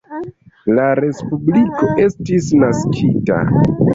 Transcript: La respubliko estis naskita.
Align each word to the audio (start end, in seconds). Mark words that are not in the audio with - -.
La 0.77 0.85
respubliko 0.99 1.91
estis 2.05 2.49
naskita. 2.65 3.39